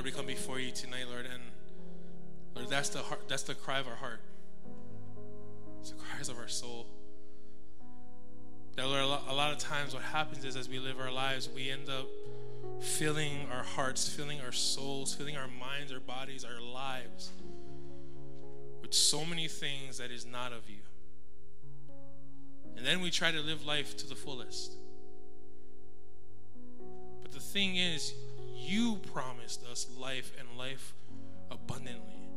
[0.00, 1.42] Lord, we come before you tonight, Lord, and
[2.54, 4.22] Lord, that's the heart, that's the cry of our heart.
[5.78, 6.86] It's the cries of our soul.
[8.76, 11.68] That Lord, a lot of times what happens is as we live our lives, we
[11.68, 12.06] end up
[12.80, 17.30] filling our hearts, filling our souls, filling our minds, our bodies, our lives
[18.80, 20.80] with so many things that is not of you.
[22.74, 24.78] And then we try to live life to the fullest.
[27.20, 28.14] But the thing is,
[28.60, 30.94] you promised us life and life
[31.50, 32.28] abundantly.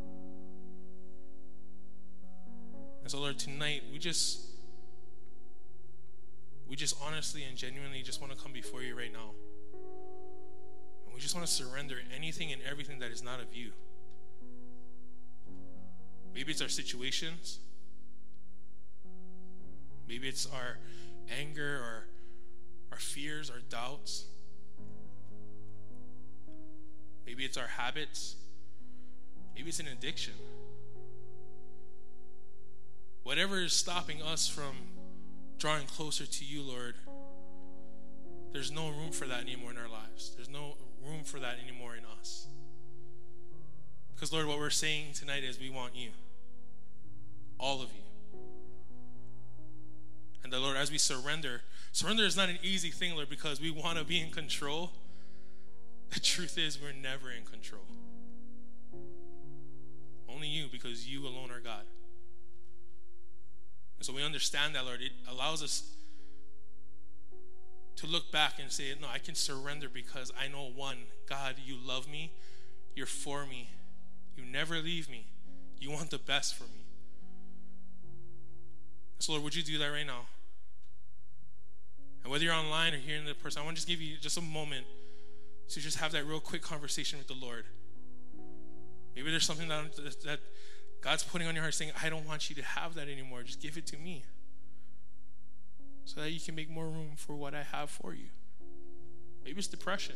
[3.01, 4.39] And so, Lord, tonight we just
[6.67, 9.31] we just honestly and genuinely just want to come before you right now.
[11.05, 13.71] And we just want to surrender anything and everything that is not of you.
[16.33, 17.59] Maybe it's our situations.
[20.07, 20.79] Maybe it's our
[21.39, 22.07] anger or
[22.91, 24.25] our fears, our doubts.
[27.25, 28.35] Maybe it's our habits.
[29.55, 30.33] Maybe it's an addiction.
[33.23, 34.75] Whatever is stopping us from
[35.57, 36.95] drawing closer to you, Lord,
[38.51, 40.33] there's no room for that anymore in our lives.
[40.35, 40.75] There's no
[41.07, 42.47] room for that anymore in us.
[44.13, 46.09] Because, Lord, what we're saying tonight is we want you.
[47.57, 48.39] All of you.
[50.43, 53.71] And the Lord, as we surrender, surrender is not an easy thing, Lord, because we
[53.71, 54.91] want to be in control.
[56.13, 57.81] The truth is, we're never in control.
[60.29, 61.85] Only you, because you alone are God.
[63.97, 65.01] And so we understand that, Lord.
[65.01, 65.89] It allows us
[67.95, 70.97] to look back and say, No, I can surrender because I know one,
[71.27, 72.31] God, you love me,
[72.95, 73.69] you're for me,
[74.37, 75.25] you never leave me,
[75.79, 76.85] you want the best for me.
[79.17, 80.25] So, Lord, would you do that right now?
[82.23, 84.17] And whether you're online or here in the person, I want to just give you
[84.17, 84.85] just a moment
[85.69, 87.65] to just have that real quick conversation with the Lord.
[89.15, 90.39] Maybe there's something that, that
[91.01, 93.43] God's putting on your heart saying, I don't want you to have that anymore.
[93.43, 94.23] Just give it to me
[96.05, 98.27] so that you can make more room for what I have for you.
[99.43, 100.15] Maybe it's depression.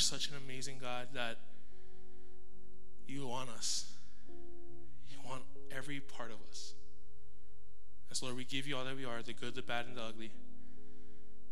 [0.00, 1.38] Such an amazing God that
[3.06, 3.92] you want us.
[5.08, 5.42] You want
[5.74, 6.74] every part of us.
[8.08, 9.96] And so, Lord, we give you all that we are the good, the bad, and
[9.96, 10.32] the ugly.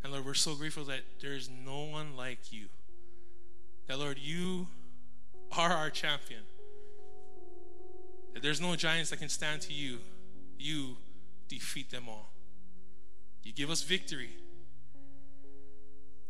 [0.02, 2.66] And Lord, we're so grateful that there is no one like you.
[3.86, 4.68] That, Lord, you
[5.56, 6.42] are our champion.
[8.34, 9.98] That there's no giants that can stand to you.
[10.58, 10.96] You
[11.48, 12.30] defeat them all.
[13.42, 14.30] You give us victory.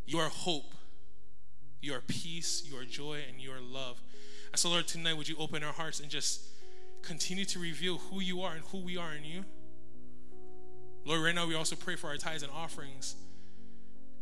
[0.06, 0.74] You are hope.
[1.80, 2.68] You are peace.
[2.70, 3.20] your joy.
[3.28, 4.00] And your love.
[4.52, 6.42] And so, Lord, tonight, would you open our hearts and just
[7.02, 9.44] continue to reveal who you are and who we are in you?
[11.04, 13.16] Lord, right now we also pray for our tithes and offerings.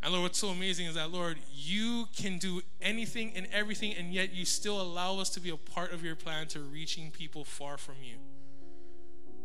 [0.03, 4.13] And Lord, what's so amazing is that, Lord, you can do anything and everything, and
[4.13, 7.45] yet you still allow us to be a part of your plan to reaching people
[7.45, 8.17] far from you.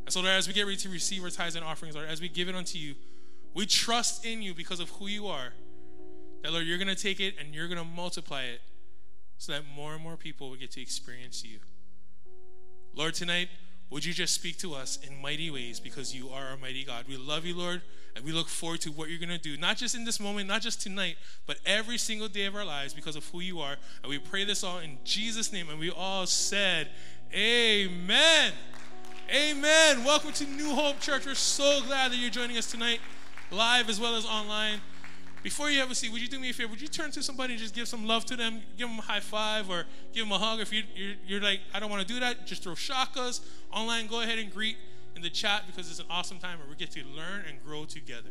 [0.05, 2.21] And so, Lord, as we get ready to receive our tithes and offerings, Lord, as
[2.21, 2.95] we give it unto you,
[3.53, 5.53] we trust in you because of who you are.
[6.43, 8.61] That, Lord, you're going to take it and you're going to multiply it
[9.37, 11.59] so that more and more people will get to experience you.
[12.95, 13.49] Lord, tonight,
[13.89, 17.05] would you just speak to us in mighty ways because you are our mighty God?
[17.07, 17.81] We love you, Lord,
[18.15, 20.47] and we look forward to what you're going to do, not just in this moment,
[20.47, 23.75] not just tonight, but every single day of our lives because of who you are.
[24.01, 25.69] And we pray this all in Jesus' name.
[25.69, 26.89] And we all said,
[27.33, 28.53] Amen.
[29.33, 30.03] Amen.
[30.03, 31.25] Welcome to New Hope Church.
[31.25, 32.99] We're so glad that you're joining us tonight,
[33.49, 34.79] live as well as online.
[35.43, 36.69] Before you have a seat, would you do me a favor?
[36.69, 38.61] Would you turn to somebody and just give some love to them?
[38.77, 40.59] Give them a high five or give them a hug.
[40.59, 43.41] If you, you're, you're like, I don't want to do that, just throw shakas.
[43.71, 44.77] Online, go ahead and greet
[45.15, 47.85] in the chat because it's an awesome time where we get to learn and grow
[47.85, 48.29] together.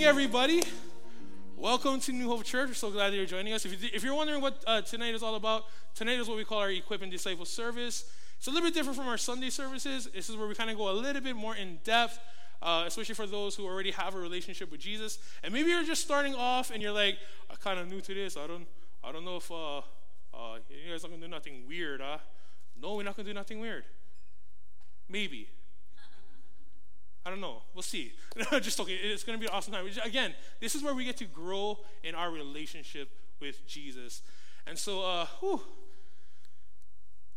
[0.00, 0.62] Evening, everybody.
[1.58, 2.68] Welcome to New Hope Church.
[2.68, 3.66] We're so glad that you're joining us.
[3.66, 5.64] If, you, are wondering what uh, tonight is all about,
[5.94, 8.10] tonight is what we call our Equip and Disciple service.
[8.38, 10.08] It's a little bit different from our Sunday services.
[10.14, 12.18] This is where we kind of go a little bit more in depth,
[12.62, 15.18] uh, especially for those who already have a relationship with Jesus.
[15.44, 17.18] And maybe you're just starting off and you're like,
[17.50, 18.38] I'm kind of new to this.
[18.38, 18.66] I don't,
[19.04, 19.82] I don't know if, uh, uh,
[20.70, 22.16] you guys not gonna do nothing weird, huh?
[22.80, 23.84] No, we're not gonna do nothing weird.
[25.10, 25.50] Maybe.
[27.24, 27.62] I don't know.
[27.74, 28.12] We'll see.
[28.60, 28.94] Just okay.
[28.94, 29.86] It's gonna be an awesome time.
[30.04, 34.22] Again, this is where we get to grow in our relationship with Jesus.
[34.66, 35.60] And so, uh, whew,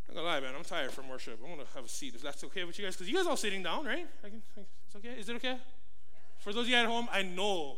[0.07, 0.53] I'm gonna lie, man.
[0.57, 1.39] I'm tired from worship.
[1.43, 3.37] I'm gonna have a seat if that's okay with you guys, because you guys all
[3.37, 4.07] sitting down, right?
[4.23, 5.19] I can, I, it's okay.
[5.19, 5.57] Is it okay?
[6.39, 7.77] For those of you at home, I know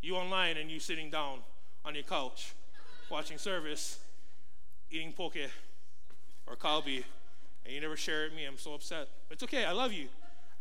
[0.00, 1.38] you online and you sitting down
[1.84, 2.54] on your couch,
[3.10, 3.98] watching service,
[4.90, 5.36] eating poke
[6.46, 7.04] or kalbi,
[7.64, 8.44] and you never share it with me.
[8.44, 9.08] I'm so upset.
[9.28, 9.64] But it's okay.
[9.64, 10.08] I love you.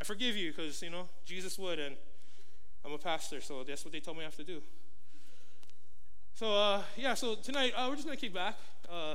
[0.01, 1.95] I forgive you because you know Jesus would, and
[2.83, 4.59] I'm a pastor, so that's what they told me I have to do.
[6.33, 8.55] So uh, yeah, so tonight uh, we're just gonna kick back.
[8.91, 9.13] Uh,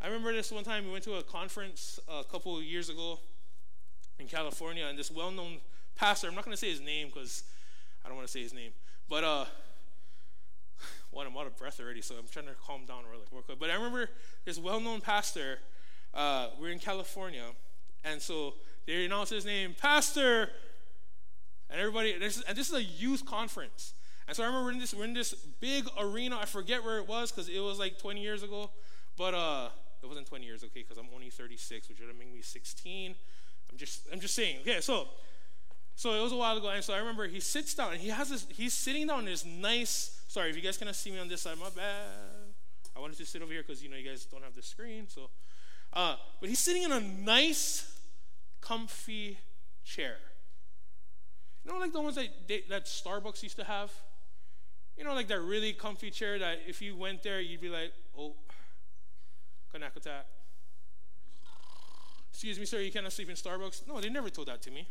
[0.00, 3.18] I remember this one time we went to a conference a couple of years ago
[4.20, 5.56] in California, and this well-known
[5.96, 6.28] pastor.
[6.28, 7.42] I'm not gonna say his name because
[8.04, 8.70] I don't want to say his name,
[9.08, 9.46] but uh,
[11.18, 13.58] I'm out of breath already, so I'm trying to calm down really, real quick.
[13.58, 14.08] But I remember
[14.44, 15.58] this well-known pastor.
[16.14, 17.46] Uh, we're in California,
[18.04, 18.54] and so
[18.88, 20.48] they announced his name, Pastor,
[21.68, 22.18] and everybody.
[22.18, 23.92] This, and this is a youth conference.
[24.26, 26.38] And so I remember we're in this, we're in this big arena.
[26.40, 28.70] I forget where it was because it was like 20 years ago.
[29.18, 29.68] But uh,
[30.02, 33.14] it wasn't 20 years, okay, because I'm only 36, which would make me 16.
[33.70, 34.60] I'm just, I'm just saying.
[34.62, 35.08] Okay, so,
[35.94, 38.08] so it was a while ago, and so I remember he sits down and he
[38.08, 38.46] has this.
[38.50, 40.22] He's sitting down in this nice.
[40.28, 42.06] Sorry, if you guys cannot see me on this side, my bad.
[42.96, 45.08] I wanted to sit over here because you know you guys don't have the screen.
[45.08, 45.28] So,
[45.92, 47.97] uh, but he's sitting in a nice,
[48.60, 49.38] comfy
[49.84, 50.16] chair.
[51.64, 53.92] You know, like the ones that they, that Starbucks used to have.
[54.96, 57.92] You know, like that really comfy chair that if you went there, you'd be like,
[58.18, 58.34] oh,
[59.70, 60.26] connect attack.
[62.30, 63.86] Excuse me, sir, you cannot sleep in Starbucks.
[63.86, 64.88] No, they never told that to me.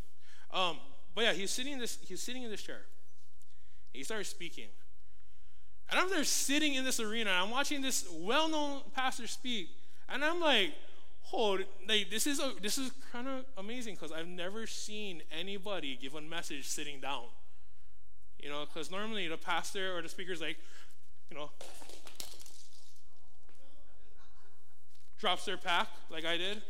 [0.53, 0.77] Um,
[1.13, 1.97] but yeah, he's sitting in this.
[2.07, 2.81] He's sitting in this chair.
[3.91, 4.67] He started speaking,
[5.89, 7.31] and I'm there sitting in this arena.
[7.31, 9.69] I'm watching this well-known pastor speak,
[10.07, 10.73] and I'm like,
[11.33, 15.97] "Oh, like, this is a, this is kind of amazing because I've never seen anybody
[16.01, 17.25] give a message sitting down."
[18.39, 20.57] You know, because normally the pastor or the speaker is like,
[21.29, 21.49] you know,
[25.17, 26.61] drops their pack like I did.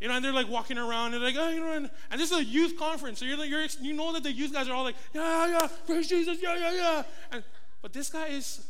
[0.00, 2.30] You know, and they're like walking around and like, oh, you know, and, and this
[2.30, 4.74] is a youth conference, so you're like, you're, you know that the youth guys are
[4.74, 7.02] all like, yeah, yeah, praise Jesus, yeah, yeah, yeah.
[7.30, 7.44] And,
[7.80, 8.66] but this guy is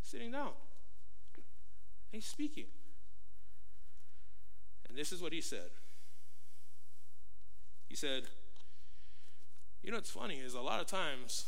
[0.00, 0.50] sitting down.
[2.10, 2.66] He's speaking.
[4.92, 5.70] And this is what he said.
[7.88, 8.24] He said,
[9.82, 11.46] you know what's funny is a lot of times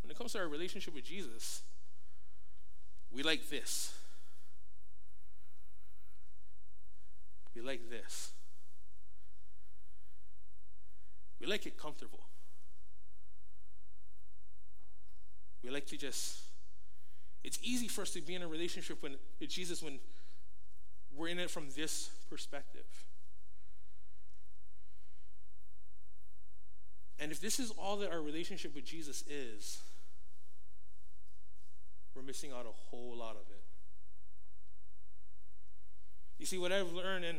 [0.00, 1.62] when it comes to our relationship with Jesus,
[3.12, 3.92] we like this.
[7.56, 8.30] We like this.
[11.40, 12.20] We like it comfortable.
[15.64, 16.42] We like to just,
[17.42, 19.98] it's easy for us to be in a relationship when, with Jesus when
[21.18, 22.86] we're in it from this perspective.
[27.18, 29.80] And if this is all that our relationship with Jesus is,
[32.14, 33.62] we're missing out a whole lot of it.
[36.38, 37.36] You see, what I've learned in,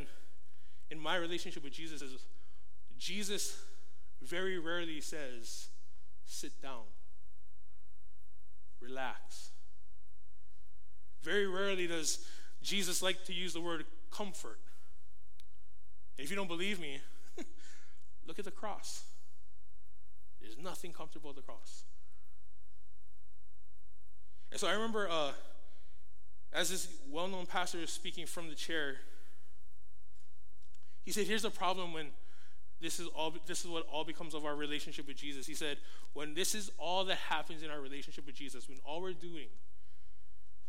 [0.90, 2.22] in my relationship with Jesus is
[2.98, 3.62] Jesus
[4.22, 5.68] very rarely says,
[6.26, 6.82] sit down,
[8.80, 9.50] relax.
[11.22, 12.26] Very rarely does
[12.62, 14.58] Jesus liked to use the word comfort.
[16.18, 17.00] And if you don't believe me,
[18.26, 19.04] look at the cross.
[20.40, 21.84] There's nothing comfortable at the cross.
[24.50, 25.32] And so I remember uh,
[26.52, 28.96] as this well known pastor is speaking from the chair,
[31.02, 32.06] he said, Here's the problem when
[32.80, 35.46] this is all this is what all becomes of our relationship with Jesus.
[35.46, 35.78] He said,
[36.14, 39.48] when this is all that happens in our relationship with Jesus, when all we're doing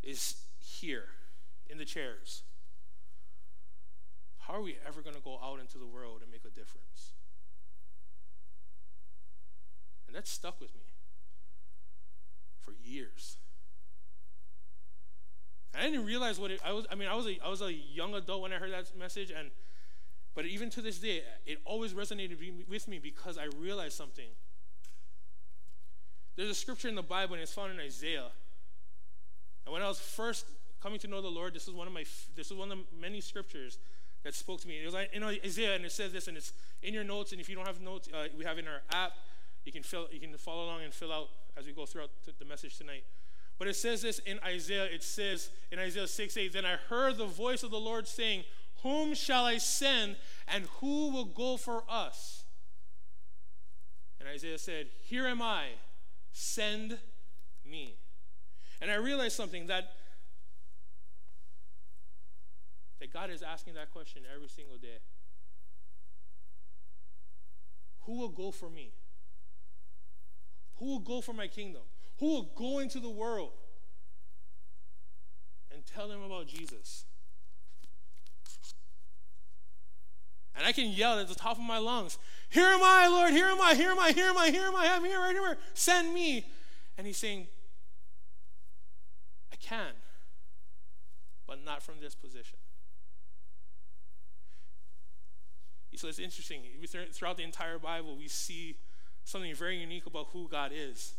[0.02, 1.06] is here
[1.72, 2.42] in the chairs,
[4.40, 7.14] how are we ever going to go out into the world and make a difference?
[10.06, 10.82] And that stuck with me
[12.60, 13.38] for years.
[15.74, 16.86] I didn't realize what it, I was.
[16.90, 19.30] I mean, I was a, I was a young adult when I heard that message,
[19.30, 19.50] and
[20.34, 22.36] but even to this day, it always resonated
[22.68, 24.28] with me because I realized something.
[26.36, 28.28] There's a scripture in the Bible, and it's found in Isaiah.
[29.64, 30.44] And when I was first
[30.82, 32.84] coming to know the Lord, this is one of my this is one of the
[33.00, 33.78] many scriptures
[34.24, 34.78] that spoke to me.
[34.82, 37.32] It was in Isaiah, and it says this, and it's in your notes.
[37.32, 39.12] And if you don't have notes, uh, we have in our app.
[39.64, 42.44] You can fill, you can follow along and fill out as we go throughout the
[42.44, 43.04] message tonight.
[43.58, 44.84] But it says this in Isaiah.
[44.84, 48.44] It says in Isaiah 6 8, Then I heard the voice of the Lord saying,
[48.82, 50.16] Whom shall I send,
[50.48, 52.44] and who will go for us?
[54.18, 55.66] And Isaiah said, Here am I,
[56.32, 56.98] send
[57.64, 57.96] me.
[58.80, 59.92] And I realized something that
[63.02, 64.98] that God is asking that question every single day.
[68.02, 68.92] Who will go for me?
[70.76, 71.82] Who will go for my kingdom?
[72.20, 73.50] Who will go into the world
[75.74, 77.04] and tell them about Jesus?
[80.54, 82.18] And I can yell at the top of my lungs,
[82.50, 84.76] Here am I, Lord, here am I, here am I, here am I, here am
[84.76, 86.46] I, I'm here, right here, send me.
[86.96, 87.48] And he's saying,
[89.52, 89.94] I can,
[91.48, 92.58] but not from this position.
[95.96, 96.62] So it's interesting.
[97.12, 98.76] Throughout the entire Bible, we see
[99.24, 101.14] something very unique about who God is.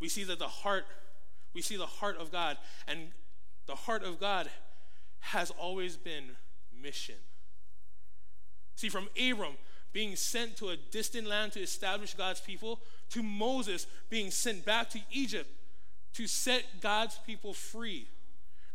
[0.00, 0.84] We see that the heart,
[1.54, 3.08] we see the heart of God, and
[3.66, 4.50] the heart of God
[5.20, 6.36] has always been
[6.82, 7.16] mission.
[8.76, 9.54] See, from Abram
[9.92, 12.80] being sent to a distant land to establish God's people,
[13.10, 15.48] to Moses being sent back to Egypt
[16.14, 18.08] to set God's people free.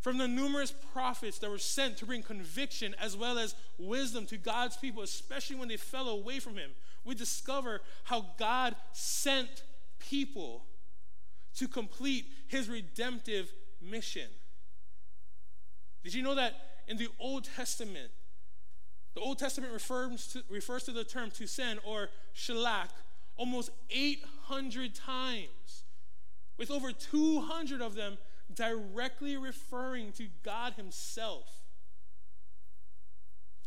[0.00, 4.38] From the numerous prophets that were sent to bring conviction as well as wisdom to
[4.38, 6.70] God's people, especially when they fell away from Him,
[7.04, 9.62] we discover how God sent
[9.98, 10.64] people
[11.56, 13.52] to complete His redemptive
[13.82, 14.28] mission.
[16.02, 16.54] Did you know that
[16.88, 18.10] in the Old Testament,
[19.14, 22.88] the Old Testament refers to, refers to the term to send or shalach
[23.36, 25.84] almost 800 times,
[26.56, 28.16] with over 200 of them
[28.54, 31.46] directly referring to God Himself.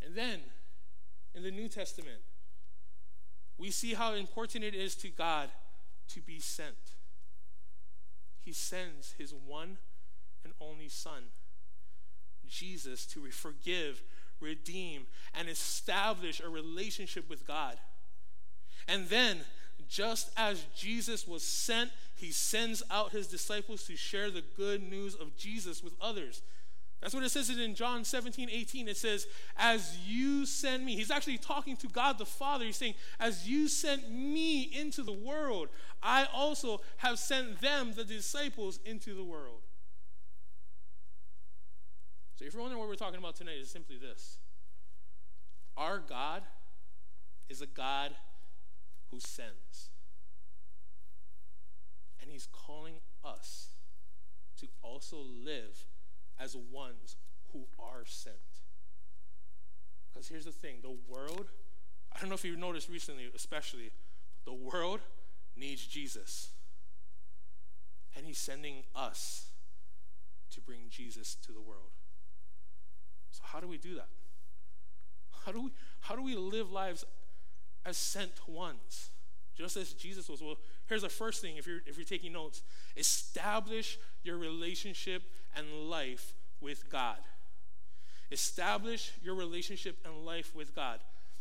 [0.04, 0.40] And then
[1.34, 2.20] in the New Testament,
[3.56, 5.48] we see how important it is to God
[6.08, 6.74] to be sent.
[8.44, 9.78] He sends His one
[10.44, 11.24] and only Son,
[12.46, 14.02] Jesus, to forgive,
[14.40, 17.76] redeem, and establish a relationship with God.
[18.86, 19.40] And then
[19.88, 25.14] just as Jesus was sent, he sends out his disciples to share the good news
[25.14, 26.42] of Jesus with others.
[27.00, 28.88] That's what it says in John 17, 18.
[28.88, 29.26] It says,
[29.58, 32.64] As you send me, he's actually talking to God the Father.
[32.64, 35.68] He's saying, As you sent me into the world,
[36.02, 39.60] I also have sent them, the disciples, into the world.
[42.36, 44.38] So if you're wondering what we're talking about tonight, it's simply this
[45.76, 46.42] Our God
[47.50, 48.12] is a God
[49.10, 49.90] who sends.
[52.20, 53.68] And he's calling us
[54.60, 55.84] to also live
[56.38, 57.16] as ones
[57.52, 58.36] who are sent.
[60.12, 61.48] Because here's the thing the world,
[62.12, 63.90] I don't know if you've noticed recently, especially,
[64.44, 65.00] but the world
[65.56, 66.50] needs Jesus.
[68.16, 69.46] And he's sending us
[70.52, 71.90] to bring Jesus to the world.
[73.32, 74.08] So, how do we do that?
[75.44, 75.70] How do we,
[76.00, 77.04] how do we live lives
[77.84, 79.10] as sent ones,
[79.56, 80.42] just as Jesus was.
[80.42, 82.62] Well, here's the first thing if you're, if you're taking notes
[82.96, 85.22] establish your relationship
[85.56, 87.18] and life with God.
[88.30, 91.00] Establish your relationship and life with God.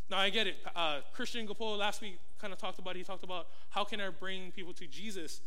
[0.09, 0.57] Now, I get it.
[0.75, 4.09] Uh, Christian Gapola last week kind of talked about, he talked about how can I
[4.09, 5.41] bring people to Jesus?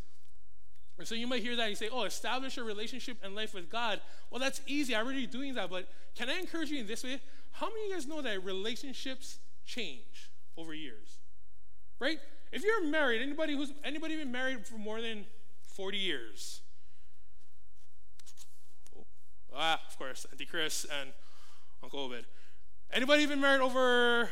[0.98, 3.52] And so you might hear that and you say, oh, establish a relationship and life
[3.52, 4.00] with God.
[4.30, 4.96] Well, that's easy.
[4.96, 5.68] I'm already doing that.
[5.70, 7.20] But can I encourage you in this way?
[7.52, 10.30] How many of you guys know that relationships change?
[10.56, 11.18] Over years.
[11.98, 12.18] Right?
[12.52, 15.24] If you're married, anybody who's anybody been married for more than
[15.74, 16.60] 40 years?
[18.96, 19.04] Oh,
[19.54, 21.10] ah, of course, Auntie Chris and
[21.82, 22.26] Uncle Obed.
[22.92, 24.30] Anybody been married over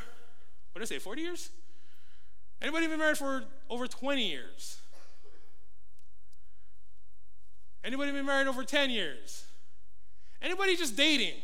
[0.75, 1.51] what did I say, 40 years?
[2.61, 4.81] Anybody been married for over 20 years?
[7.85, 9.45] Anybody been married over 10 years?
[10.43, 11.37] Anybody just dating?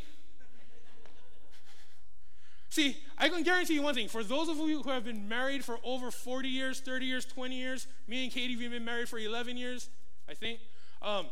[2.71, 4.07] See, I can guarantee you one thing.
[4.07, 7.57] For those of you who have been married for over 40 years, 30 years, 20
[7.57, 9.91] years, me and Katie we've been married for 11 years,
[10.29, 10.61] I think.
[11.03, 11.27] Um,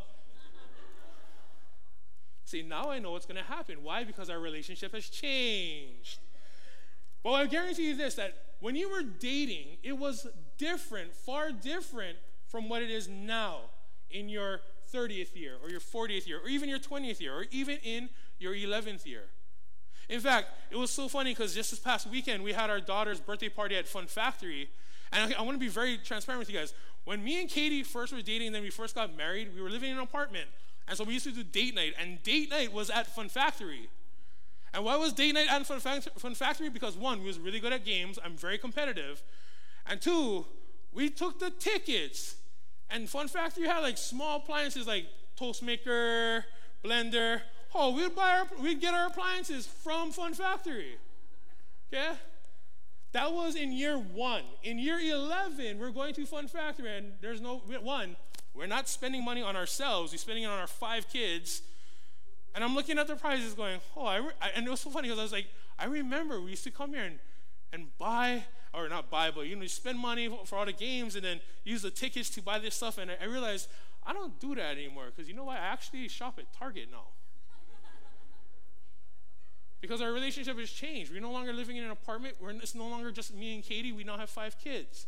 [2.44, 3.84] see, now I know what's going to happen.
[3.84, 4.02] Why?
[4.02, 6.18] Because our relationship has changed.
[7.22, 10.26] Well, I guarantee you this that when you were dating, it was
[10.56, 12.18] different, far different
[12.48, 13.60] from what it is now
[14.10, 14.60] in your
[14.92, 18.08] 30th year or your 40th year or even your 20th year or even in
[18.40, 19.24] your 11th year.
[20.08, 23.20] In fact, it was so funny because just this past weekend, we had our daughter's
[23.20, 24.70] birthday party at Fun Factory.
[25.12, 26.72] And I, I want to be very transparent with you guys.
[27.04, 29.70] When me and Katie first were dating, and then we first got married, we were
[29.70, 30.46] living in an apartment.
[30.86, 31.94] And so we used to do date night.
[31.98, 33.88] And date night was at Fun Factory.
[34.72, 36.68] And why was date night at Fun, Fun Factory?
[36.68, 38.18] Because one, we was really good at games.
[38.22, 39.22] I'm very competitive.
[39.86, 40.46] And two,
[40.92, 42.36] we took the tickets.
[42.90, 46.44] And Fun Factory had like small appliances like toast maker,
[46.84, 47.42] blender,
[47.74, 50.96] Oh, we'd buy our, we'd get our appliances from Fun Factory.
[51.92, 52.12] Okay?
[53.12, 54.42] That was in year one.
[54.62, 58.16] In year 11, we're going to Fun Factory, and there's no, one,
[58.54, 61.62] we're not spending money on ourselves, we're spending it on our five kids.
[62.54, 64.20] And I'm looking at the prices going, oh, I,
[64.54, 65.46] and it was so funny because I was like,
[65.78, 67.18] I remember we used to come here and,
[67.72, 68.44] and buy,
[68.74, 71.82] or not buy, but you know, spend money for, all the games and then use
[71.82, 72.98] the tickets to buy this stuff.
[72.98, 73.68] And I realized
[74.04, 75.58] I don't do that anymore because you know what?
[75.58, 77.04] I actually shop at Target now.
[79.80, 81.12] Because our relationship has changed.
[81.12, 82.36] We're no longer living in an apartment.
[82.40, 83.92] We're, it's no longer just me and Katie.
[83.92, 85.06] We now have five kids.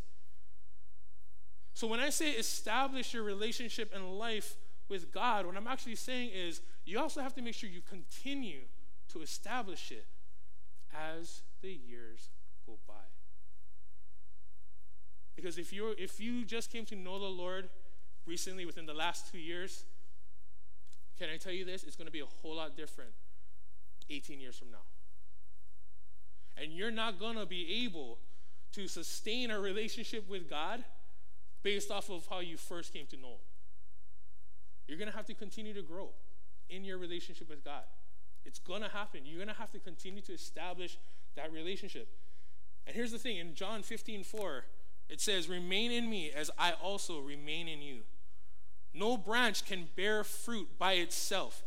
[1.74, 4.56] So when I say establish your relationship and life
[4.88, 8.60] with God, what I'm actually saying is you also have to make sure you continue
[9.12, 10.06] to establish it
[10.94, 12.28] as the years
[12.66, 12.94] go by.
[15.34, 17.70] Because if you if you just came to know the Lord
[18.26, 19.84] recently within the last 2 years,
[21.18, 21.82] can I tell you this?
[21.84, 23.10] It's going to be a whole lot different
[24.10, 24.78] 18 years from now.
[26.56, 28.18] And you're not going to be able
[28.72, 30.84] to sustain a relationship with God
[31.62, 33.38] based off of how you first came to know Him.
[34.86, 36.10] You're going to have to continue to grow
[36.68, 37.82] in your relationship with God.
[38.44, 39.20] It's going to happen.
[39.24, 40.98] You're going to have to continue to establish
[41.36, 42.08] that relationship.
[42.86, 44.64] And here's the thing in John 15 4,
[45.08, 48.00] it says, Remain in me as I also remain in you.
[48.92, 51.62] No branch can bear fruit by itself,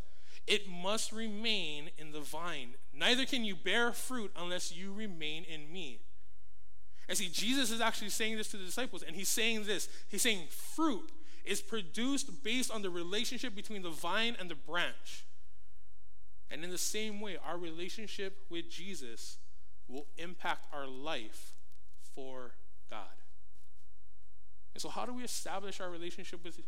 [0.45, 2.75] it must remain in the vine.
[2.93, 5.99] Neither can you bear fruit unless you remain in me.
[7.07, 9.89] And see, Jesus is actually saying this to the disciples, and he's saying this.
[10.09, 11.11] He's saying fruit
[11.43, 15.25] is produced based on the relationship between the vine and the branch.
[16.49, 19.37] And in the same way, our relationship with Jesus
[19.87, 21.53] will impact our life
[22.15, 22.53] for
[22.89, 23.07] God.
[24.73, 26.59] And so, how do we establish our relationship with,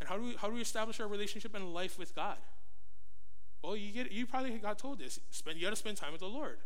[0.00, 2.38] and how do we, how do we establish our relationship and life with God?
[3.62, 5.18] Well, you get you probably got told this.
[5.30, 6.58] Spend, you got to spend time with the Lord.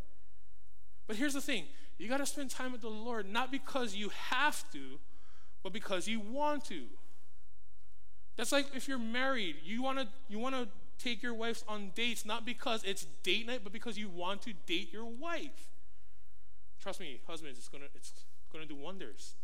[1.07, 1.65] But here's the thing:
[1.99, 4.99] you got to spend time with the Lord not because you have to,
[5.63, 6.85] but because you want to.
[8.37, 10.69] That's like if you're married, you want to you want to
[10.99, 14.53] take your wife on dates not because it's date night, but because you want to
[14.67, 15.71] date your wife.
[16.81, 18.13] Trust me, husbands, it's gonna it's
[18.53, 19.35] gonna do wonders.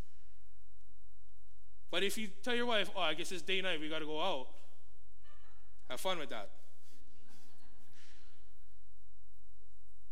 [1.90, 4.06] But if you tell your wife, "Oh, I guess it's date night, we got to
[4.06, 4.48] go out,"
[5.88, 6.50] have fun with that.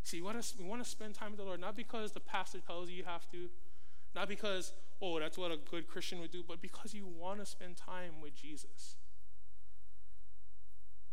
[0.07, 2.21] See, we want, to, we want to spend time with the Lord, not because the
[2.21, 3.49] pastor tells you you have to,
[4.15, 7.45] not because, oh, that's what a good Christian would do, but because you want to
[7.45, 8.95] spend time with Jesus.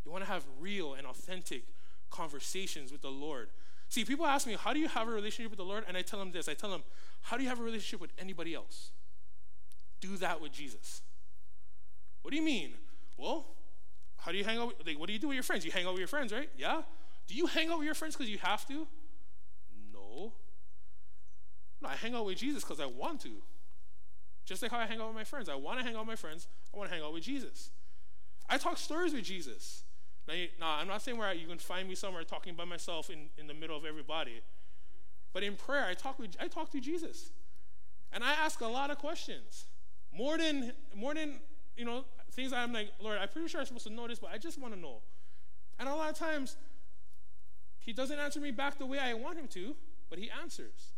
[0.06, 1.64] You want to have real and authentic
[2.12, 3.50] conversations with the Lord.
[3.90, 5.86] See, people ask me, how do you have a relationship with the Lord?
[5.88, 6.84] And I tell them this I tell them,
[7.24, 8.92] how do you have a relationship with anybody else?
[10.02, 11.02] Do that with Jesus.
[12.22, 12.74] What do you mean?
[13.18, 13.48] Well,
[14.18, 14.76] how do you hang out?
[14.86, 15.66] Like, what do you do with your friends?
[15.66, 16.50] You hang out with your friends, right?
[16.56, 16.84] Yeah?
[17.28, 18.88] Do you hang out with your friends because you have to?
[19.94, 20.34] No.
[21.82, 23.32] No, I hang out with Jesus because I want to.
[24.46, 25.50] Just like how I hang out with my friends.
[25.50, 26.48] I want to hang out with my friends.
[26.74, 27.72] I want to hang out with Jesus.
[28.50, 29.84] I talk stories with Jesus.
[30.28, 33.10] Now, you, nah, I'm not saying where you can find me somewhere talking by myself
[33.10, 34.42] in, in the middle of everybody.
[35.34, 37.32] But in prayer, I talk, with, I talk to Jesus.
[38.12, 39.66] And I ask a lot of questions.
[40.16, 41.40] More than, more than,
[41.76, 44.30] you know, things I'm like, Lord, I'm pretty sure I'm supposed to know this, but
[44.32, 44.98] I just want to know.
[45.80, 46.58] And a lot of times,
[47.86, 49.76] he doesn't answer me back the way I want him to,
[50.10, 50.94] but he answers.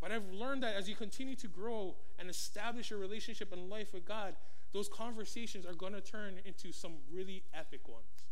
[0.00, 3.94] But I've learned that as you continue to grow and establish your relationship and life
[3.94, 4.34] with God,
[4.72, 8.24] those conversations are going to turn into some really epic ones.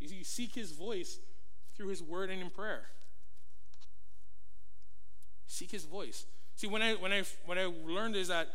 [0.00, 1.18] You seek his voice
[1.76, 2.86] through his word and in prayer.
[5.46, 6.24] Seek his voice.
[6.56, 8.48] See, when I when I when I learned is that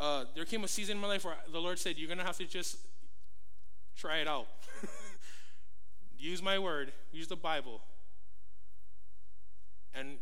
[0.00, 2.38] uh, there came a season in my life where the Lord said, "You're gonna have
[2.38, 2.78] to just
[3.96, 4.46] try it out."
[6.18, 7.80] use my word, use the Bible.
[9.94, 10.18] And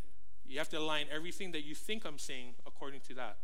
[0.47, 3.39] you have to align everything that you think I'm saying according to that.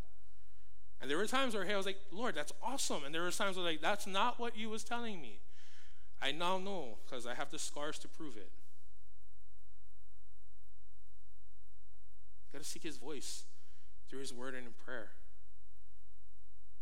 [1.00, 3.04] And there were times where hey, I was like, Lord, that's awesome.
[3.04, 5.38] And there were times where like, that's not what you was telling me.
[6.20, 8.50] I now know because I have the scars to prove it.
[12.46, 13.44] You got to seek his voice
[14.08, 15.10] through his word and in prayer.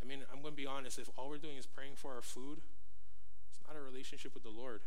[0.01, 0.99] I mean, I'm to be honest.
[0.99, 2.61] If all we're doing is praying for our food,
[3.67, 4.83] not a relationship with the Lord.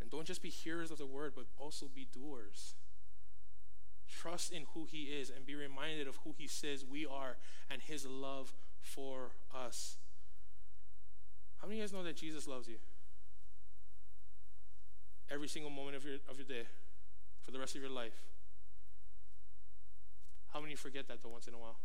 [0.00, 2.74] And don't just be hearers of the word, but also be doers.
[4.10, 7.36] Trust in who he is and be reminded of who he says we are
[7.70, 9.96] and his love for us.
[11.60, 12.76] How many of you guys know that Jesus loves you?
[15.30, 16.66] Every single moment of your, of your day,
[17.40, 18.20] for the rest of your life.
[20.52, 21.76] How many forget that though once in a while?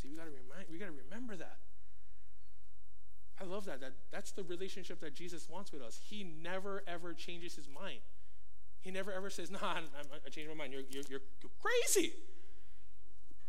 [0.00, 1.58] See, we gotta remind we gotta remember that.
[3.40, 3.80] I love that.
[3.80, 3.92] that.
[4.10, 6.00] That's the relationship that Jesus wants with us.
[6.04, 8.00] He never, ever changes his mind.
[8.80, 9.80] He never, ever says, nah, I,
[10.26, 10.72] I changed my mind.
[10.72, 12.12] You're, you're, you're crazy.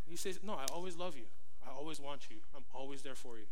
[0.07, 1.25] He says, no, I always love you.
[1.65, 2.37] I always want you.
[2.55, 3.45] I'm always there for you.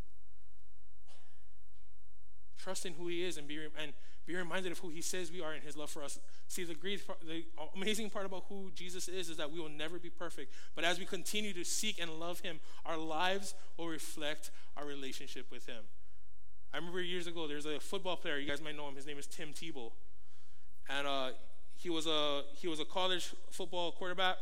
[2.58, 3.94] Trust in who He is and be, and
[4.30, 6.20] be reminded of who He says we are in His love for us.
[6.48, 7.44] See, the great, the
[7.76, 10.54] amazing part about who Jesus is is that we will never be perfect.
[10.76, 15.48] But as we continue to seek and love Him, our lives will reflect our relationship
[15.52, 15.84] with Him.
[16.74, 18.38] I remember years ago, there's a football player.
[18.38, 18.96] You guys might know him.
[18.96, 19.92] His name is Tim Tebow,
[20.88, 21.30] and uh,
[21.76, 24.38] he was a he was a college football quarterback,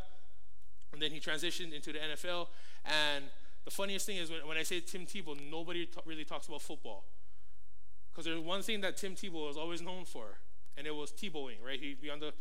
[0.92, 2.48] and then he transitioned into the NFL.
[2.84, 3.24] And
[3.64, 6.62] the funniest thing is when, when I say Tim Tebow, nobody t- really talks about
[6.62, 7.06] football.
[8.18, 10.40] Because there's one thing that Tim Tebow was always known for,
[10.76, 11.80] and it was Tebowing, right?
[11.80, 12.34] He'd be on the,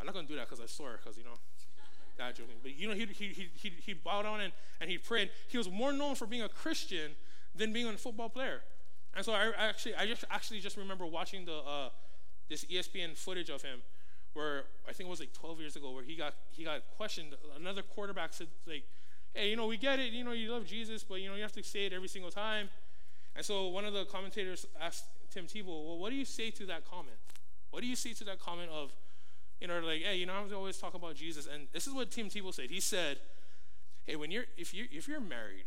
[0.00, 1.38] I'm not going to do that because I swear, because, you know,
[2.18, 2.56] not joking.
[2.60, 5.22] But, you know, he'd, he he he he'd bow down and, and he'd pray.
[5.22, 7.12] And he was more known for being a Christian
[7.54, 8.62] than being a football player.
[9.14, 11.90] And so I actually, I just actually just remember watching the, uh,
[12.48, 13.82] this ESPN footage of him
[14.32, 17.36] where I think it was like 12 years ago where he got, he got questioned.
[17.56, 18.82] Another quarterback said, like,
[19.32, 20.12] hey, you know, we get it.
[20.12, 22.32] You know, you love Jesus, but, you know, you have to say it every single
[22.32, 22.68] time.
[23.36, 26.66] And so one of the commentators asked Tim Tebow, well, what do you say to
[26.66, 27.16] that comment?
[27.70, 28.94] What do you say to that comment of,
[29.60, 31.46] you know, like, hey, you know, I'm always talking about Jesus.
[31.52, 32.70] And this is what Tim Tebow said.
[32.70, 33.18] He said,
[34.06, 35.64] hey, when you're, if you're, if you're married,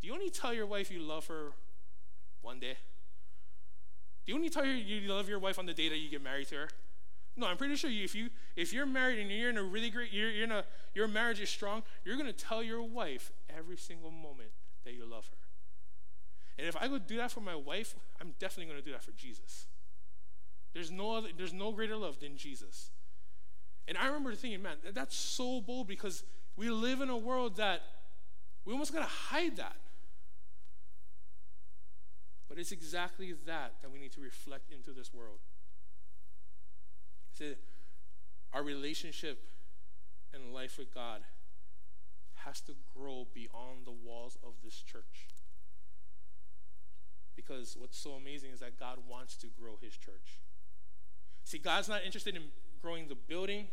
[0.00, 1.52] do you only tell your wife you love her
[2.42, 2.76] one day?
[4.24, 6.22] Do you only tell her you love your wife on the day that you get
[6.22, 6.68] married to her?
[7.36, 9.90] No, I'm pretty sure you, if you if you're married and you're in a really
[9.90, 13.76] great you're, you're in a your marriage is strong, you're gonna tell your wife every
[13.76, 14.50] single moment
[14.84, 15.43] that you love her.
[16.58, 19.02] And if I would do that for my wife, I'm definitely going to do that
[19.02, 19.66] for Jesus.
[20.72, 22.90] There's no other, there's no greater love than Jesus.
[23.86, 26.24] And I remember thinking, man, that's so bold because
[26.56, 27.82] we live in a world that
[28.64, 29.76] we almost got to hide that.
[32.48, 35.38] But it's exactly that that we need to reflect into this world.
[37.36, 37.54] See,
[38.52, 39.42] our relationship
[40.32, 41.22] and life with God
[42.36, 45.28] has to grow beyond the walls of this church.
[47.36, 50.40] Because what's so amazing is that God wants to grow his church.
[51.44, 52.42] See, God's not interested in
[52.80, 53.68] growing the building,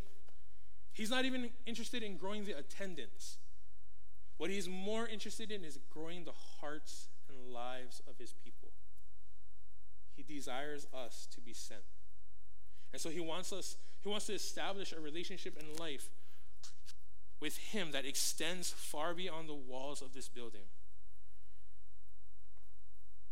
[0.93, 3.38] He's not even interested in growing the attendance.
[4.38, 8.69] What He's more interested in is growing the hearts and lives of His people.
[10.15, 11.82] He desires us to be sent.
[12.91, 16.10] And so He wants us, He wants to establish a relationship in life
[17.39, 20.67] with Him that extends far beyond the walls of this building.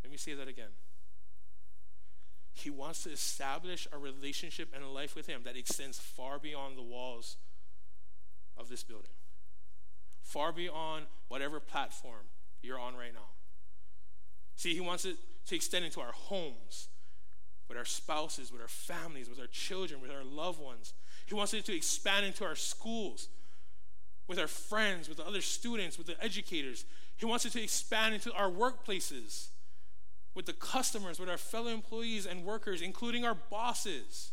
[0.10, 0.72] Let me say that again.
[2.52, 6.80] He wants to establish a relationship and a life with Him that extends far beyond
[6.80, 7.38] the walls
[8.58, 9.12] of this building,
[10.24, 12.26] far beyond whatever platform
[12.63, 13.28] you're on right now.
[14.56, 16.88] See, He wants it to extend into our homes,
[17.67, 20.95] with our spouses, with our families, with our children, with our loved ones.
[21.28, 23.28] He wants it to expand into our schools,
[24.28, 26.86] with our friends, with the other students, with the educators.
[27.15, 29.50] He wants it to expand into our workplaces
[30.36, 34.32] with the customers, with our fellow employees and workers, including our bosses.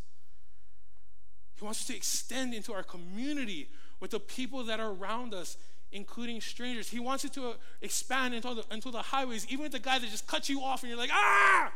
[1.56, 3.68] He wants us to extend into our community
[4.00, 5.56] with the people that are around us,
[5.90, 6.90] including strangers.
[6.90, 10.11] He wants it to expand into the, into the highways, even with the guy that
[10.11, 11.72] just cuts you off and you're like, ah!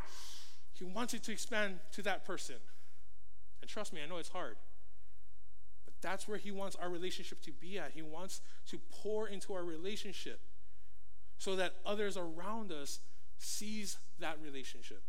[0.75, 2.57] He wants it to expand to that person.
[3.61, 4.57] And trust me, I know it's hard.
[5.85, 7.93] But that's where he wants our relationship to be at.
[7.93, 10.41] He wants to pour into our relationship
[11.39, 13.01] so that others around us
[13.39, 15.03] sees that relationship.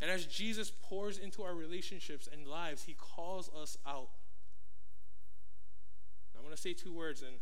[0.00, 4.08] And as Jesus pours into our relationships and lives, he calls us out.
[6.42, 7.36] I'm going to say two words and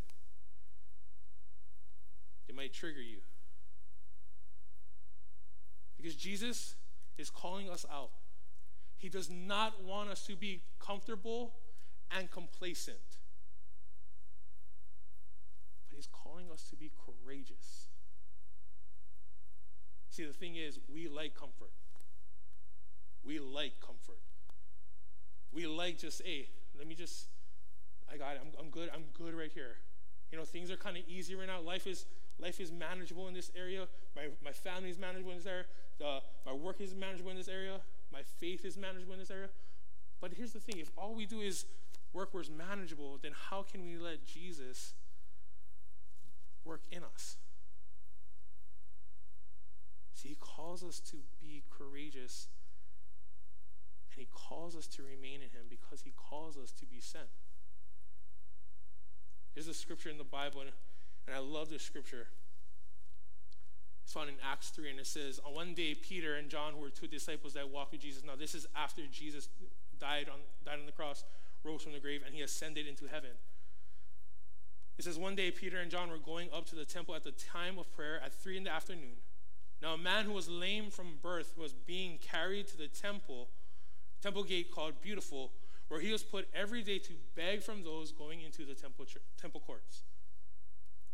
[2.47, 3.17] it might trigger you.
[5.97, 6.75] Because Jesus
[7.17, 8.11] is calling us out.
[8.97, 11.53] He does not want us to be comfortable
[12.15, 12.97] and complacent.
[15.89, 17.80] But he's calling us to be courageous.
[20.11, 21.71] See, the thing is, we like comfort.
[23.25, 24.19] We like comfort.
[25.53, 27.27] We like just, hey, let me just,
[28.11, 28.41] I got it.
[28.43, 28.89] I'm, I'm good.
[28.93, 29.77] I'm good right here.
[30.29, 31.61] You know, things are kind of easy right now.
[31.61, 32.05] Life is
[32.39, 33.87] life is manageable in this area.
[34.15, 35.65] My, my family is manageable in this area.
[35.99, 37.79] The, my work is manageable in this area.
[38.11, 39.49] My faith is manageable in this area.
[40.19, 41.65] But here's the thing if all we do is
[42.13, 44.93] work where it's manageable, then how can we let Jesus
[46.65, 47.37] work in us?
[50.13, 52.47] See, he calls us to be courageous
[54.11, 57.29] and he calls us to remain in him because he calls us to be sent.
[59.53, 60.71] There's a scripture in the Bible, and,
[61.33, 62.27] I love this scripture.
[64.03, 66.81] It's found in Acts 3, and it says, On one day, Peter and John, who
[66.81, 69.47] were two disciples that walked with Jesus, now this is after Jesus
[69.97, 71.23] died on, died on the cross,
[71.63, 73.31] rose from the grave, and he ascended into heaven.
[74.97, 77.31] It says, One day Peter and John were going up to the temple at the
[77.31, 79.15] time of prayer at three in the afternoon.
[79.81, 83.49] Now, a man who was lame from birth was being carried to the temple,
[84.21, 85.51] temple gate called Beautiful,
[85.87, 89.05] where he was put every day to beg from those going into the temple,
[89.39, 90.03] temple courts.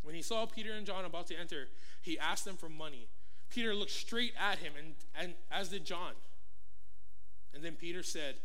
[0.02, 1.68] When he saw Peter and John about to enter,
[2.02, 3.08] he asked them for money.
[3.50, 6.12] Peter looked straight at him, and, and as did John.
[7.54, 8.36] And then Peter said,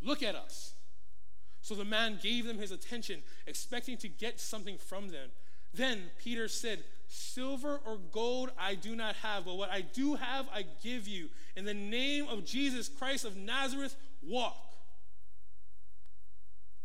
[0.00, 0.74] Look at us.
[1.60, 5.30] So the man gave them his attention, expecting to get something from them.
[5.72, 10.46] Then Peter said, Silver or gold I do not have, but what I do have
[10.52, 11.28] I give you.
[11.54, 14.74] In the name of Jesus Christ of Nazareth, walk.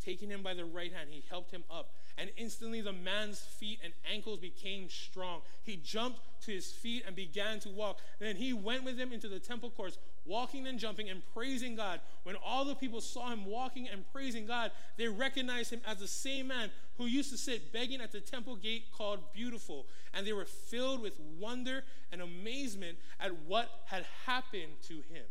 [0.06, 3.80] Taking him by the right hand, he helped him up and instantly the man's feet
[3.84, 5.42] and ankles became strong.
[5.64, 8.00] He jumped to his feet and began to walk.
[8.20, 12.02] Then he went with him into the temple courts, walking and jumping and praising God.
[12.24, 16.08] When all the people saw him walking and praising God, they recognized him as the
[16.08, 19.88] same man who used to sit begging at the temple gate called Beautiful.
[20.14, 25.26] And they were filled with wonder and amazement at what had happened to him.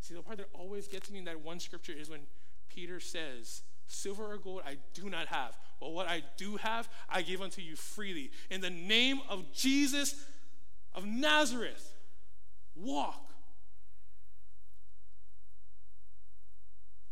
[0.00, 2.20] See, the part that always gets me in that one scripture is when
[2.68, 7.20] Peter says, Silver or gold I do not have, but what I do have, I
[7.20, 8.30] give unto you freely.
[8.50, 10.24] In the name of Jesus
[10.94, 11.94] of Nazareth,
[12.74, 13.34] walk.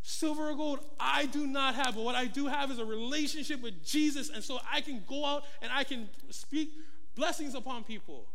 [0.01, 3.61] Silver or gold I do not have, but what I do have is a relationship
[3.61, 6.71] with Jesus, and so I can go out and I can speak
[7.15, 8.25] blessings upon people.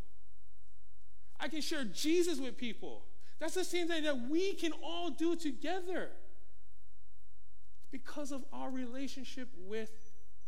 [1.41, 3.03] I can share Jesus with people.
[3.41, 6.11] That's the same thing that we can all do together
[7.97, 9.91] because of our relationship with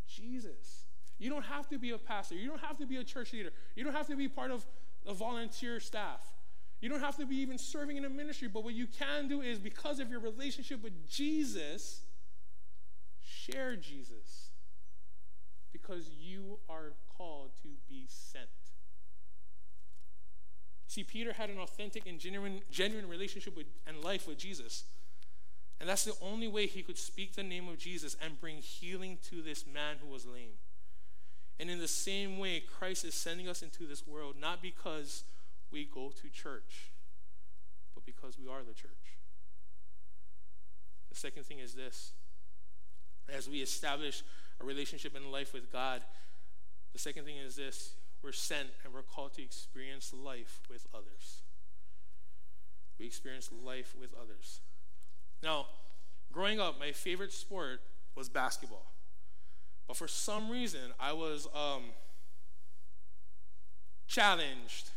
[0.07, 0.85] Jesus.
[1.19, 2.35] You don't have to be a pastor.
[2.35, 3.51] You don't have to be a church leader.
[3.75, 4.67] You don't have to be part of
[5.07, 6.21] a volunteer staff.
[6.81, 8.49] You don't have to be even serving in a ministry.
[8.49, 12.03] But what you can do is, because of your relationship with Jesus,
[13.21, 14.51] share Jesus.
[15.73, 18.47] Because you are called to be sent.
[20.87, 24.85] See, Peter had an authentic and genuine, genuine relationship with, and life with Jesus.
[25.89, 29.17] And that's the only way he could speak the name of Jesus and bring healing
[29.31, 30.59] to this man who was lame.
[31.59, 35.25] And in the same way, Christ is sending us into this world not because
[35.73, 36.91] we go to church,
[37.95, 39.17] but because we are the church.
[41.09, 42.13] The second thing is this
[43.35, 44.23] as we establish
[44.61, 46.03] a relationship in life with God,
[46.93, 51.45] the second thing is this we're sent and we're called to experience life with others.
[52.99, 54.61] We experience life with others.
[55.43, 55.67] Now,
[56.33, 57.81] growing up, my favorite sport
[58.15, 58.87] was basketball.
[59.87, 61.85] But for some reason, I was um,
[64.07, 64.91] challenged,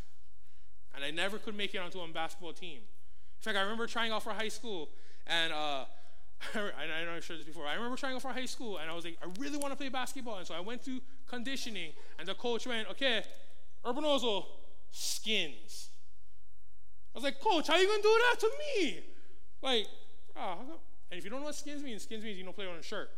[0.96, 2.80] and I never could make it onto a basketball team.
[2.80, 4.90] In fact, I remember trying out for high school,
[5.28, 5.86] and uh,
[6.56, 7.68] I know I've shared this before.
[7.68, 9.78] I remember trying out for high school, and I was like, I really want to
[9.78, 10.38] play basketball.
[10.38, 13.24] And so I went to conditioning, and the coach went, okay,
[13.86, 14.46] Urbanozo,
[14.92, 15.90] skins.
[17.14, 19.00] I was like, Coach, how are you going to do that to me?
[19.62, 19.88] Like,
[20.38, 20.58] Oh,
[21.10, 22.84] and if you don't know what skins means, skins means you don't play on a
[22.84, 23.10] shirt.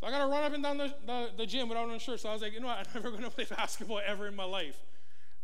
[0.00, 2.20] So I got to run up and down the, the, the, gym without a shirt.
[2.20, 2.78] So I was like, you know what?
[2.94, 4.78] I'm never going to play basketball ever in my life.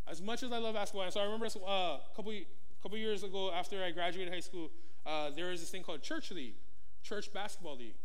[0.07, 1.03] As much as I love basketball.
[1.03, 2.33] And so I remember uh, a couple,
[2.81, 4.71] couple years ago after I graduated high school,
[5.05, 6.55] uh, there was this thing called Church League,
[7.03, 7.95] Church Basketball League.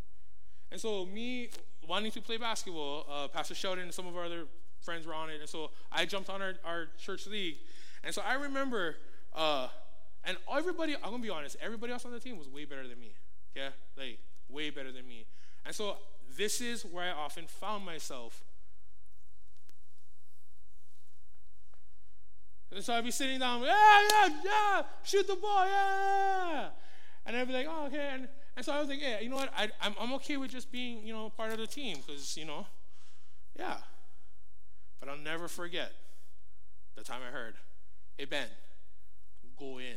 [0.71, 1.51] And so me
[1.87, 4.45] wanting to play basketball, uh, Pastor Sheldon and some of our other
[4.81, 5.41] friends were on it.
[5.41, 7.57] And so I jumped on our, our church league.
[8.05, 8.97] And so I remember
[9.35, 9.69] uh,
[10.25, 12.99] and everybody, I'm gonna be honest, everybody else on the team was way better than
[13.01, 13.15] me.
[13.55, 15.27] Yeah, like way better than me.
[15.65, 15.97] And so
[16.37, 18.43] this is where I often found myself.
[22.75, 26.69] And so I'd be sitting down, yeah, yeah, yeah, shoot the ball, yeah.
[27.27, 28.11] And I'd be like, oh, okay.
[28.15, 29.53] And, and so I was like, yeah, you know what?
[29.57, 32.47] I, I'm, I'm okay with just being, you know, part of the team because, you
[32.47, 32.67] know,
[33.59, 33.77] yeah.
[35.01, 35.93] But I'll never forget
[36.97, 37.55] the time I heard,
[38.17, 38.47] hey, Ben,
[39.59, 39.97] go in.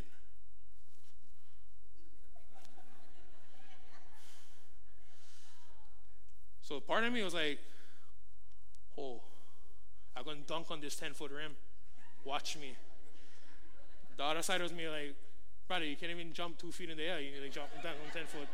[6.66, 7.60] So part of me was like,
[8.98, 9.22] oh,
[10.18, 11.52] I'm going to dunk on this 10 foot rim.
[12.24, 12.76] Watch me.
[14.18, 15.14] The other side was me like,
[15.68, 17.20] brother, you can't even jump two feet in the air.
[17.20, 18.48] You need like jump dunk on 10 foot.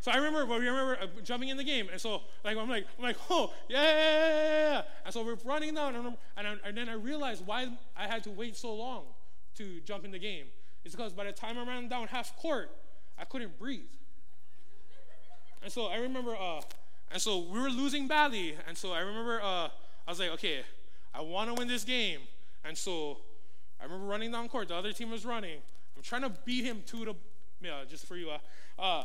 [0.00, 2.70] So I remember, well, we remember uh, jumping in the game, and so like I'm
[2.70, 4.82] like, I'm like, oh yeah, yeah, yeah, yeah.
[5.04, 8.22] and so we're running down, and, and, I, and then I realized why I had
[8.24, 9.04] to wait so long
[9.56, 10.46] to jump in the game.
[10.84, 12.70] It's because by the time I ran down half court,
[13.18, 13.80] I couldn't breathe.
[15.62, 16.60] And so I remember uh,
[17.12, 18.56] and so we were losing badly.
[18.66, 19.68] And so I remember uh,
[20.06, 20.60] I was like, okay,
[21.14, 22.20] I want to win this game.
[22.64, 23.18] And so
[23.80, 24.68] I remember running down court.
[24.68, 25.58] The other team was running.
[25.96, 27.14] I'm trying to beat him to the,
[27.60, 29.04] yeah, just for you, uh, uh,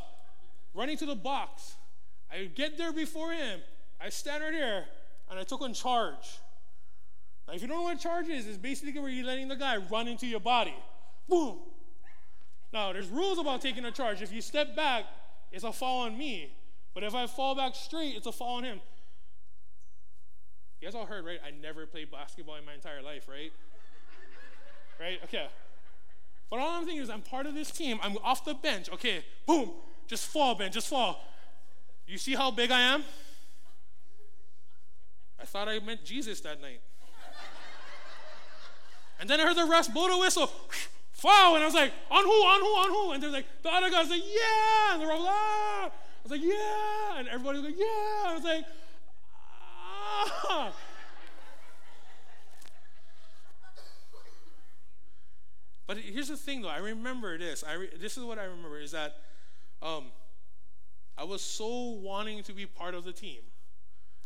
[0.73, 1.75] running to the box.
[2.31, 3.59] I get there before him.
[3.99, 4.85] I stand right here,
[5.29, 6.39] and I took on charge.
[7.47, 9.77] Now, if you don't know what charge is, it's basically where you're letting the guy
[9.77, 10.75] run into your body.
[11.29, 11.59] Boom.
[12.73, 14.21] Now, there's rules about taking a charge.
[14.21, 15.05] If you step back,
[15.51, 16.51] it's a fall on me.
[16.93, 18.81] But if I fall back straight, it's a fall on him.
[20.79, 21.39] You guys all heard, right?
[21.45, 23.53] I never played basketball in my entire life, right?
[24.99, 25.19] right?
[25.23, 25.47] Okay.
[26.49, 27.99] But all I'm thinking is, I'm part of this team.
[28.01, 28.89] I'm off the bench.
[28.91, 29.71] Okay, boom.
[30.07, 30.71] Just fall, Ben.
[30.71, 31.23] Just fall.
[32.07, 33.03] You see how big I am?
[35.39, 36.81] I thought I meant Jesus that night.
[39.19, 40.51] And then I heard the rest blow the whistle.
[41.11, 41.55] Foul!
[41.55, 43.11] And I was like, on who, on who, on who?
[43.11, 44.93] And they're like, the other guys like, yeah!
[44.93, 45.91] And they're all, ah!
[46.21, 47.17] I was like, yeah!
[47.17, 48.23] And everybody was like, yeah!
[48.27, 48.65] I was like,
[50.23, 50.73] ah!
[55.87, 56.69] But here's the thing, though.
[56.69, 57.63] I remember this.
[57.67, 59.17] I re- this is what I remember is that
[59.81, 60.05] um,
[61.17, 63.41] I was so wanting to be part of the team.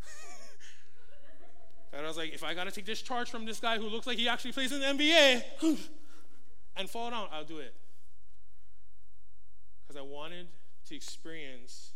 [1.91, 3.87] that I was like, if I got to take this charge from this guy who
[3.87, 5.73] looks like he actually plays in the NBA
[6.75, 7.73] and fall down, I'll do it.
[9.87, 10.47] Because I wanted
[10.85, 11.91] to experience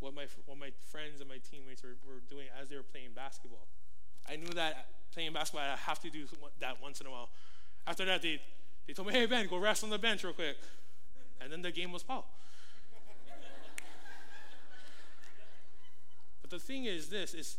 [0.00, 3.10] what my, what my friends and my teammates were, were doing as they were playing
[3.14, 3.66] basketball.
[4.28, 6.26] I knew that playing basketball, I have to do
[6.60, 7.30] that once in a while.
[7.86, 8.40] After that, they,
[8.86, 10.56] they told me, hey, Ben, go rest on the bench real quick.
[11.40, 12.28] And then the game was Paul.
[16.40, 17.58] but the thing is this, is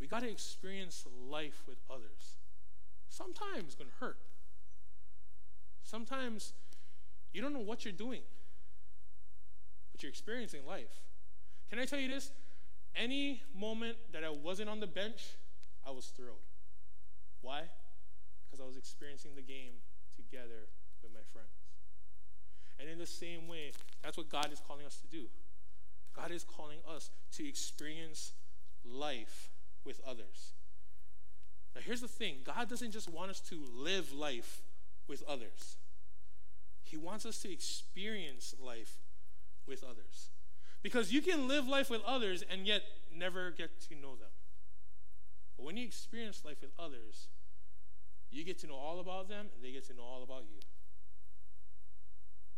[0.00, 2.36] we got to experience life with others.
[3.08, 4.18] Sometimes it's going to hurt.
[5.84, 6.52] Sometimes
[7.32, 8.22] you don't know what you're doing,
[9.92, 11.00] but you're experiencing life.
[11.70, 12.30] Can I tell you this?
[12.94, 15.22] Any moment that I wasn't on the bench,
[15.86, 16.36] I was thrilled.
[17.40, 17.62] Why?
[18.52, 19.80] because I was experiencing the game
[20.14, 20.68] together
[21.02, 21.48] with my friends.
[22.78, 25.24] And in the same way, that's what God is calling us to do.
[26.14, 28.32] God is calling us to experience
[28.84, 29.48] life
[29.86, 30.52] with others.
[31.74, 34.60] Now, here's the thing God doesn't just want us to live life
[35.08, 35.78] with others,
[36.92, 38.98] He wants us to experience life
[39.66, 40.28] with others.
[40.82, 44.28] Because you can live life with others and yet never get to know them.
[45.56, 47.28] But when you experience life with others,
[48.30, 50.60] you get to know all about them, and they get to know all about you.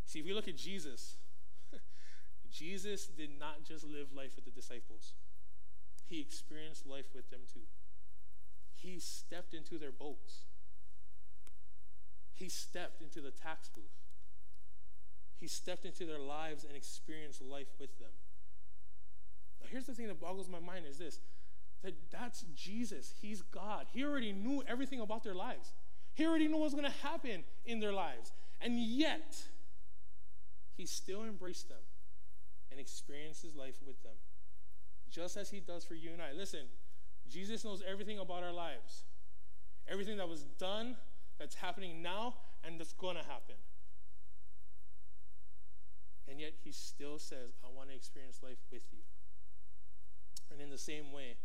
[0.05, 1.15] See, if we look at Jesus,
[2.51, 5.13] Jesus did not just live life with the disciples,
[6.09, 7.69] he experienced life with them too.
[8.75, 10.41] He stepped into their boats,
[12.33, 13.95] he stepped into the tax booth,
[15.41, 18.11] he stepped into their lives and experienced life with them.
[19.61, 21.21] Now, here's the thing that boggles my mind is this
[21.83, 23.13] that that's Jesus.
[23.21, 23.87] He's God.
[23.93, 25.73] He already knew everything about their lives.
[26.15, 28.33] He already knew what was going to happen in their lives.
[28.61, 29.43] And yet,
[30.77, 31.83] he still embraced them
[32.71, 34.15] and experiences life with them,
[35.11, 36.33] just as he does for you and I.
[36.33, 36.67] Listen,
[37.29, 39.05] Jesus knows everything about our lives,
[39.87, 40.97] everything that was done,
[41.39, 43.57] that's happening now, and that's going to happen.
[46.29, 49.01] And yet, he still says, I want to experience life with you.
[50.51, 51.37] And in the same way,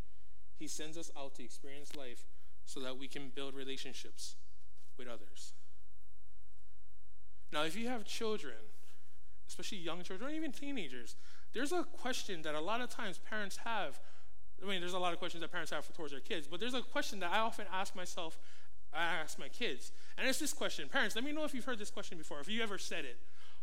[0.57, 2.25] he sends us out to experience life
[2.65, 4.35] so that we can build relationships
[4.97, 5.53] with others.
[7.51, 8.55] Now, if you have children,
[9.47, 11.15] especially young children or even teenagers,
[11.53, 13.99] there's a question that a lot of times parents have.
[14.63, 16.75] I mean, there's a lot of questions that parents have towards their kids, but there's
[16.75, 18.37] a question that I often ask myself,
[18.93, 19.91] I ask my kids.
[20.17, 22.49] And it's this question Parents, let me know if you've heard this question before, if
[22.49, 23.17] you ever said it.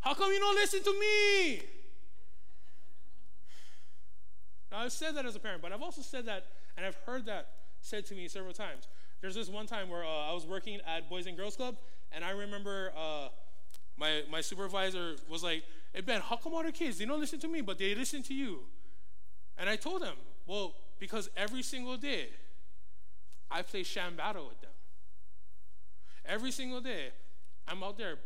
[0.06, 1.62] How come you don't listen to me?
[4.70, 7.26] Now, I've said that as a parent, but I've also said that and I've heard
[7.26, 7.48] that
[7.80, 8.86] said to me several times.
[9.20, 11.74] There's this one time where uh, I was working at Boys and Girls Club,
[12.12, 13.30] and I remember uh,
[13.96, 17.48] my, my supervisor was like, Hey, Ben, how come the kids, they don't listen to
[17.48, 18.60] me, but they listen to you?
[19.58, 20.14] And I told him,
[20.46, 22.28] Well, because every single day,
[23.50, 24.70] I play sham battle with them.
[26.24, 27.08] Every single day,
[27.66, 28.18] I'm out there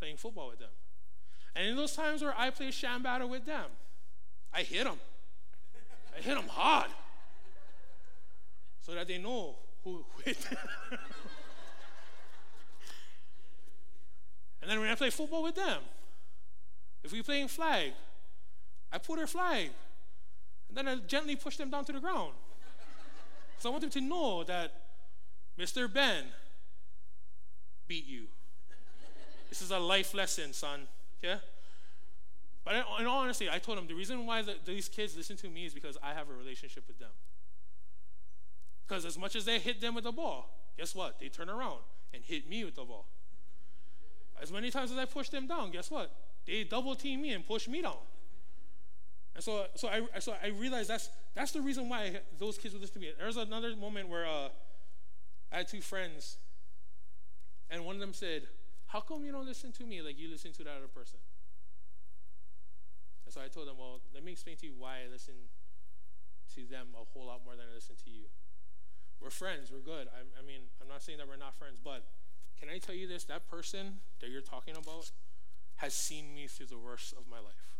[0.00, 0.70] playing football with them.
[1.56, 3.64] And in those times where I play sham battle with them,
[4.52, 4.98] I hit them.
[6.16, 6.90] I hit them hard
[8.82, 10.36] so that they know who hit
[14.60, 15.80] and then when I play football with them,
[17.04, 17.92] if we're playing flag,
[18.92, 19.70] I put their flag.
[20.68, 22.32] And then I gently push them down to the ground.
[23.58, 24.72] So I want them to know that
[25.58, 25.92] Mr.
[25.92, 26.24] Ben
[27.86, 28.24] beat you.
[29.48, 30.88] This is a life lesson, son.
[31.22, 31.40] Okay?
[32.64, 35.48] But in all honesty, I told them the reason why the, these kids listen to
[35.48, 37.10] me is because I have a relationship with them.
[38.86, 41.20] Because as much as they hit them with the ball, guess what?
[41.20, 41.78] They turn around
[42.12, 43.06] and hit me with the ball.
[44.42, 46.12] As many times as I push them down, guess what?
[46.46, 47.96] They double team me and push me down.
[49.34, 52.80] And so, so I, so I realized that's that's the reason why those kids would
[52.80, 53.12] listen to me.
[53.18, 54.48] There's another moment where uh,
[55.52, 56.38] I had two friends,
[57.70, 58.44] and one of them said,
[58.86, 61.18] "How come you don't listen to me like you listen to that other person?"
[63.24, 65.34] And so I told them, "Well, let me explain to you why I listen
[66.54, 68.26] to them a whole lot more than I listen to you.
[69.20, 69.70] We're friends.
[69.70, 70.08] We're good.
[70.08, 72.04] I, I mean, I'm not saying that we're not friends, but
[72.58, 73.24] can I tell you this?
[73.24, 75.10] That person that you're talking about
[75.76, 77.76] has seen me through the worst of my life."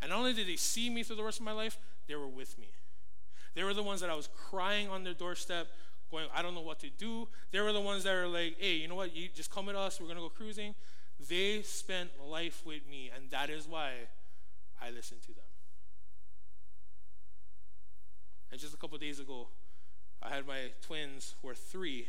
[0.00, 2.28] And not only did they see me through the worst of my life, they were
[2.28, 2.68] with me.
[3.54, 5.66] They were the ones that I was crying on their doorstep,
[6.10, 7.28] going, I don't know what to do.
[7.50, 9.14] They were the ones that are like, hey, you know what?
[9.14, 10.00] You just come with us.
[10.00, 10.74] We're going to go cruising.
[11.28, 13.92] They spent life with me, and that is why
[14.80, 15.44] I listen to them.
[18.50, 19.48] And just a couple days ago,
[20.22, 22.08] I had my twins, who are three.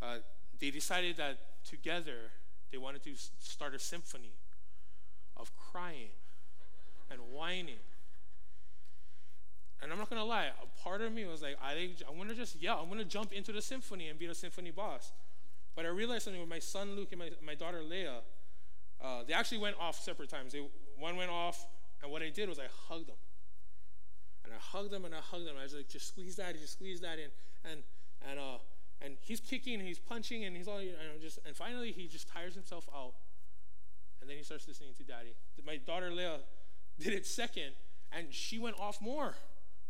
[0.00, 0.16] Uh,
[0.58, 2.30] they decided that together
[2.70, 4.32] they wanted to start a symphony
[5.36, 6.10] of crying
[7.10, 7.80] and whining.
[9.82, 12.34] And I'm not gonna lie, a part of me was like, I, I want to
[12.34, 12.80] just yell.
[12.82, 15.12] I'm gonna jump into the symphony and be the symphony boss.
[15.74, 18.18] But I realized something with my son Luke and my, my daughter Leia.
[19.02, 20.52] Uh, they actually went off separate times.
[20.52, 20.64] They,
[20.98, 21.66] one went off,
[22.02, 23.16] and what I did was I hugged them.
[24.44, 25.54] And I hugged them and I hugged them.
[25.58, 27.30] I was like, just squeeze that, just squeeze that in.
[27.64, 27.82] And
[28.28, 28.58] and uh
[29.00, 32.06] and he's kicking and he's punching and he's all you know, just and finally he
[32.06, 33.14] just tires himself out.
[34.20, 35.34] And then he starts listening to daddy.
[35.66, 36.38] My daughter Leia
[37.00, 37.72] did it second,
[38.12, 39.34] and she went off more.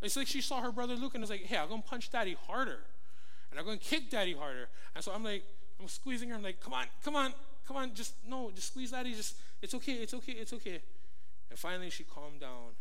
[0.02, 2.10] It's like she saw her brother Luke and was like, hey, I'm going to punch
[2.10, 2.80] daddy harder.
[3.50, 4.68] And I'm going to kick daddy harder.
[4.94, 5.44] And so I'm like,
[5.80, 6.34] I'm squeezing her.
[6.34, 7.32] I'm like, come on, come on,
[7.66, 7.94] come on.
[7.94, 9.14] Just, no, just squeeze daddy.
[9.14, 10.80] Just, it's okay, it's okay, it's okay.
[11.50, 12.74] And finally she calmed down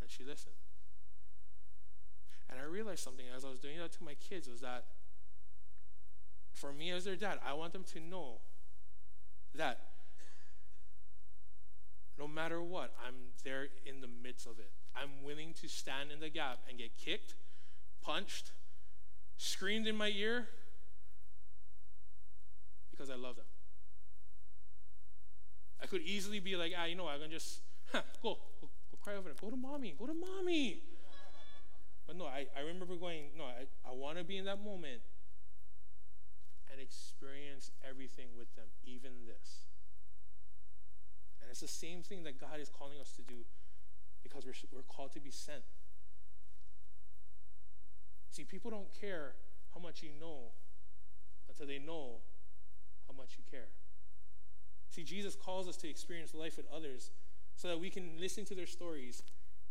[0.00, 0.54] and she listened.
[2.48, 4.84] And I realized something as I was doing that to my kids was that
[6.52, 8.38] for me as their dad, I want them to know
[9.54, 9.80] that
[12.18, 13.14] no matter what, I'm
[13.44, 14.70] there in the midst of it.
[15.00, 17.34] I'm willing to stand in the gap and get kicked,
[18.02, 18.52] punched,
[19.36, 20.48] screamed in my ear
[22.90, 23.44] because I love them.
[25.82, 27.60] I could easily be like, ah, you know what, I can just
[27.92, 29.36] huh, go, go, go cry over there.
[29.40, 30.82] Go to mommy, go to mommy.
[32.06, 35.02] But no, I, I remember going, no, I, I want to be in that moment
[36.70, 39.66] and experience everything with them, even this.
[41.42, 43.44] And it's the same thing that God is calling us to do
[44.28, 45.62] because we're, we're called to be sent.
[48.30, 49.32] See, people don't care
[49.74, 50.52] how much you know
[51.48, 52.16] until they know
[53.06, 53.68] how much you care.
[54.90, 57.10] See, Jesus calls us to experience life with others
[57.54, 59.22] so that we can listen to their stories,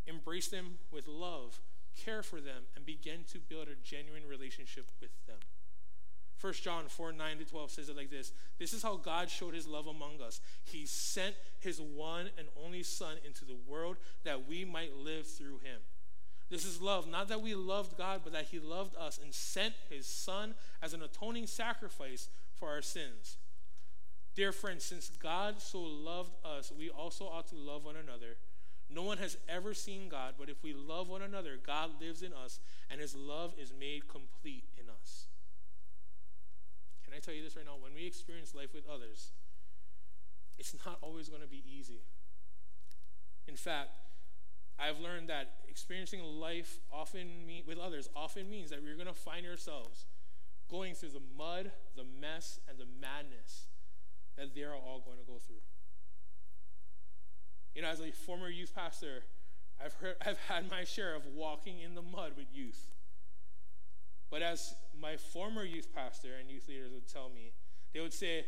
[0.08, 1.62] embrace them with love,
[1.96, 5.38] care for them, and begin to build a genuine relationship with them.
[6.46, 9.56] 1 John 4 9 to 12 says it like this This is how God showed
[9.56, 10.42] his love among us.
[10.64, 15.58] He sent his one and only Son into the world that we might live through
[15.64, 15.82] him.
[16.52, 19.74] This is love, not that we loved God, but that he loved us and sent
[19.90, 23.38] his Son as an atoning sacrifice for our sins.
[24.36, 28.38] Dear friends, since God so loved us, we also ought to love one another.
[28.88, 32.34] No one has ever seen God, but if we love one another, God lives in
[32.34, 32.60] us,
[32.92, 34.66] and his love is made complete.
[37.16, 37.76] I tell you this right now?
[37.80, 39.32] When we experience life with others,
[40.58, 42.02] it's not always going to be easy.
[43.48, 43.90] In fact,
[44.78, 49.14] I've learned that experiencing life often mean, with others often means that we're going to
[49.14, 50.06] find ourselves
[50.70, 53.68] going through the mud, the mess, and the madness
[54.36, 55.64] that they are all going to go through.
[57.74, 59.24] You know, as a former youth pastor,
[59.84, 62.88] I've, heard, I've had my share of walking in the mud with youth.
[64.30, 67.54] But as my former youth pastor and youth leaders would tell me,
[67.94, 68.46] they would say,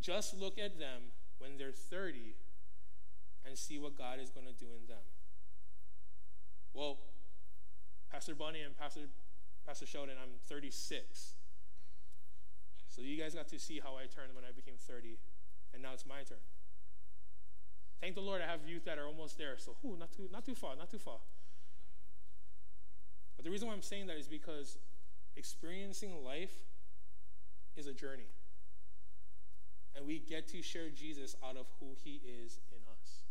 [0.00, 2.34] just look at them when they're 30
[3.46, 5.04] and see what God is going to do in them.
[6.74, 6.98] Well,
[8.10, 9.08] Pastor Bunny and Pastor,
[9.66, 11.34] Pastor Sheldon, I'm 36.
[12.88, 15.16] So you guys got to see how I turned when I became 30,
[15.72, 16.38] and now it's my turn.
[18.00, 20.44] Thank the Lord I have youth that are almost there, so ooh, not too, not
[20.44, 21.18] too far, not too far.
[23.36, 24.76] But the reason why I'm saying that is because
[25.36, 26.52] Experiencing life
[27.76, 28.28] is a journey.
[29.96, 33.22] And we get to share Jesus out of who he is in us.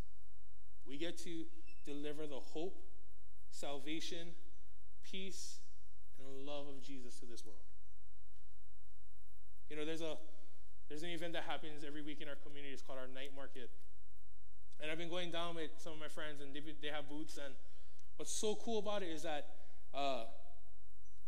[0.88, 1.46] We get to
[1.86, 2.78] deliver the hope,
[3.52, 4.30] salvation,
[5.04, 5.60] peace,
[6.20, 7.60] and love of Jesus to this world.
[9.70, 10.18] You know, there's a
[10.90, 12.74] there's an event that happens every week in our community.
[12.74, 13.70] It's called our night market.
[14.82, 17.38] And I've been going down with some of my friends, and they, they have booths.
[17.38, 17.54] And
[18.18, 19.48] what's so cool about it is that
[19.94, 20.24] uh,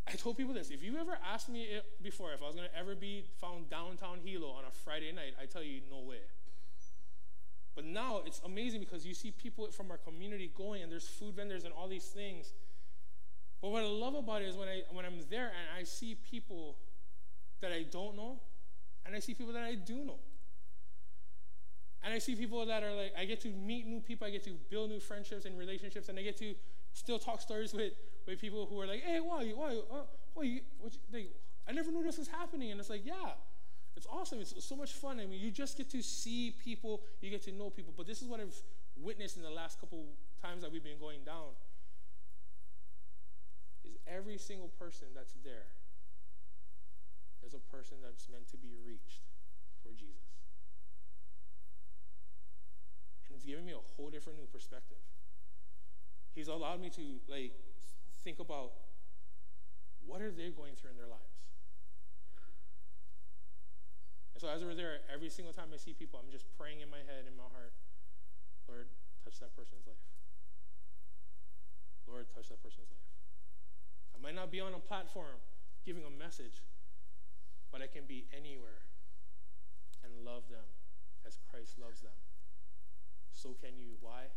[0.08, 1.68] I told people this if you ever asked me
[2.02, 5.36] before if I was going to ever be found downtown Hilo on a Friday night,
[5.42, 6.22] I tell you, no way.
[7.76, 11.36] But now it's amazing because you see people from our community going and there's food
[11.36, 12.52] vendors and all these things.
[13.62, 16.18] But what I love about it is when I when I'm there and I see
[16.30, 16.78] people
[17.62, 18.40] that I don't know
[19.06, 20.20] and I see people that I do know.
[22.04, 24.44] And I see people that are like, I get to meet new people, I get
[24.46, 26.56] to build new friendships and relationships, and I get to
[26.94, 27.94] still talk stories with,
[28.28, 30.02] with people who are like, hey, why, why, uh,
[30.34, 31.28] why, you, what, they,
[31.68, 32.72] I never knew this was happening.
[32.72, 33.32] And it's like, yeah,
[33.96, 34.40] it's awesome.
[34.40, 35.20] It's so much fun.
[35.20, 37.94] I mean, you just get to see people, you get to know people.
[37.96, 38.56] But this is what I've
[38.98, 40.06] witnessed in the last couple
[40.42, 41.54] times that we've been going down.
[43.84, 45.68] Is every single person that's there
[47.46, 49.22] is a person that's meant to be reached
[49.84, 50.32] for Jesus.
[53.28, 54.98] And it's given me a whole different new perspective.
[56.34, 57.52] He's allowed me to like
[58.24, 58.72] think about
[60.06, 61.38] what are they going through in their lives.
[64.36, 66.90] And so as we're there, every single time I see people, I'm just praying in
[66.90, 67.74] my head, in my heart,
[68.68, 68.88] Lord,
[69.24, 70.06] touch that person's life.
[72.08, 73.08] Lord, touch that person's life.
[74.16, 75.42] I might not be on a platform
[75.86, 76.62] giving a message,
[77.72, 78.86] but I can be anywhere
[80.04, 80.68] and love them
[81.26, 82.18] as Christ loves them.
[83.34, 83.98] So can you.
[84.02, 84.30] Why?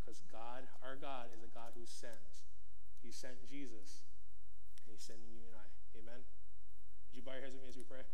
[0.00, 2.47] Because God, our God, is a God who sends.
[3.02, 4.02] He sent Jesus,
[4.84, 5.66] and He's sending you and I.
[5.98, 6.22] Amen?
[6.22, 8.04] Would you bow your heads with me as we pray?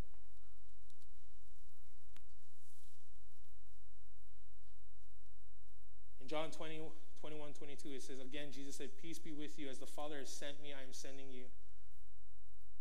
[6.20, 6.80] In John 20,
[7.20, 9.68] 21, 22, it says, Again, Jesus said, Peace be with you.
[9.68, 11.45] As the Father has sent me, I am sending you.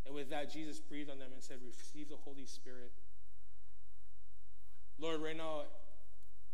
[0.06, 2.92] And with that, Jesus breathed on them and said, Receive the Holy Spirit.
[5.00, 5.64] Lord, right now,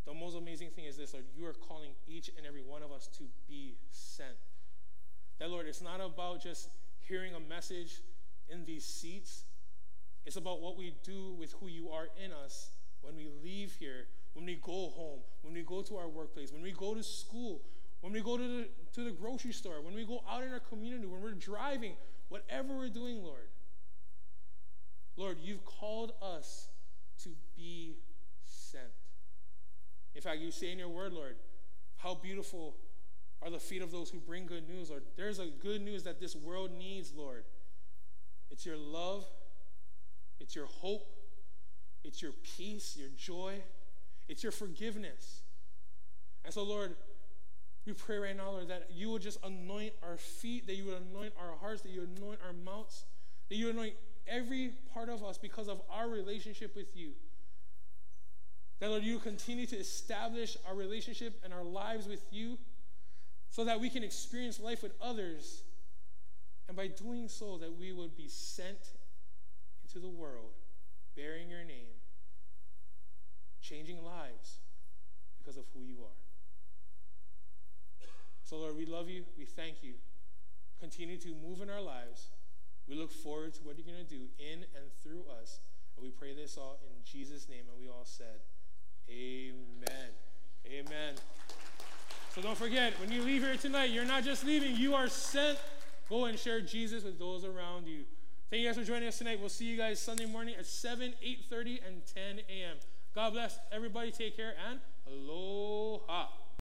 [0.05, 2.91] the most amazing thing is this, Lord, you are calling each and every one of
[2.91, 4.48] us to be sent.
[5.39, 6.69] That, Lord, it's not about just
[6.99, 8.01] hearing a message
[8.49, 9.43] in these seats,
[10.25, 12.71] it's about what we do with who you are in us
[13.01, 16.61] when we leave here, when we go home, when we go to our workplace, when
[16.61, 17.61] we go to school,
[18.01, 20.59] when we go to the, to the grocery store, when we go out in our
[20.59, 21.93] community, when we're driving,
[22.29, 23.47] whatever we're doing, Lord.
[25.15, 26.67] Lord, you've called us
[27.23, 27.97] to be
[28.43, 28.85] sent.
[30.15, 31.35] In fact, you say in your word, Lord,
[31.97, 32.75] how beautiful
[33.41, 35.03] are the feet of those who bring good news, Lord.
[35.15, 37.45] There's a good news that this world needs, Lord.
[38.51, 39.25] It's your love,
[40.39, 41.07] it's your hope,
[42.03, 43.55] it's your peace, your joy,
[44.27, 45.41] it's your forgiveness.
[46.43, 46.95] And so, Lord,
[47.85, 51.01] we pray right now, Lord, that you would just anoint our feet, that you would
[51.11, 53.05] anoint our hearts, that you anoint our mouths,
[53.49, 53.93] that you anoint
[54.27, 57.11] every part of us because of our relationship with you.
[58.79, 62.57] That, Lord, you continue to establish our relationship and our lives with you
[63.49, 65.63] so that we can experience life with others.
[66.67, 68.93] And by doing so, that we would be sent
[69.83, 70.51] into the world
[71.15, 71.97] bearing your name,
[73.61, 74.59] changing lives
[75.39, 76.19] because of who you are.
[78.43, 79.25] So, Lord, we love you.
[79.37, 79.93] We thank you.
[80.79, 82.27] Continue to move in our lives.
[82.87, 85.59] We look forward to what you're going to do in and through us.
[85.95, 87.65] And we pray this all in Jesus' name.
[87.71, 88.41] And we all said,
[89.09, 90.09] Amen.
[90.65, 91.15] Amen.
[92.35, 95.57] So don't forget, when you leave here tonight, you're not just leaving, you are sent.
[96.09, 98.03] Go and share Jesus with those around you.
[98.49, 99.39] Thank you guys for joining us tonight.
[99.39, 102.77] We'll see you guys Sunday morning at 7, 8.30, and 10 a.m.
[103.13, 104.11] God bless everybody.
[104.11, 106.27] Take care and aloha.